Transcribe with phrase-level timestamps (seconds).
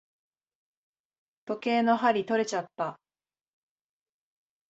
[1.45, 2.99] 時計の針とれちゃった。